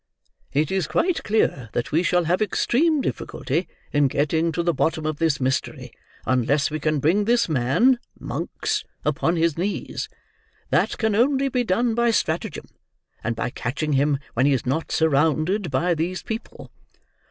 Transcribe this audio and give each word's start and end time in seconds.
It 0.51 0.71
is 0.71 0.87
quite 0.87 1.23
clear 1.23 1.69
that 1.73 1.91
we 1.91 2.01
shall 2.01 2.23
have 2.23 2.41
extreme 2.41 3.01
difficulty 3.01 3.67
in 3.93 4.07
getting 4.07 4.51
to 4.53 4.63
the 4.63 4.73
bottom 4.73 5.05
of 5.05 5.19
this 5.19 5.39
mystery, 5.39 5.91
unless 6.25 6.71
we 6.71 6.79
can 6.79 6.97
bring 6.99 7.25
this 7.25 7.47
man, 7.47 7.99
Monks, 8.19 8.83
upon 9.05 9.35
his 9.35 9.59
knees. 9.59 10.09
That 10.71 10.97
can 10.97 11.13
only 11.13 11.49
be 11.49 11.63
done 11.63 11.93
by 11.93 12.09
stratagem, 12.09 12.67
and 13.23 13.35
by 13.35 13.51
catching 13.51 13.93
him 13.93 14.17
when 14.33 14.47
he 14.47 14.53
is 14.53 14.65
not 14.65 14.91
surrounded 14.91 15.69
by 15.69 15.93
these 15.93 16.23
people. 16.23 16.71